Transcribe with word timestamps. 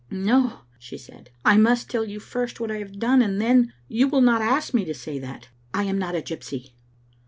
"No," 0.09 0.61
she 0.79 0.97
said, 0.97 1.29
"I 1.45 1.57
must 1.57 1.87
tell 1.87 2.05
you 2.05 2.19
first 2.19 2.59
what 2.59 2.71
I 2.71 2.77
have 2.79 2.97
done, 2.97 3.21
and 3.21 3.39
then 3.39 3.71
you 3.87 4.07
will 4.07 4.21
not 4.21 4.41
ask 4.41 4.73
me 4.73 4.83
to 4.85 4.95
say 4.95 5.19
that. 5.19 5.49
I 5.75 5.83
am 5.83 5.99
not 5.99 6.15
a 6.15 6.23
gypsy." 6.23 6.71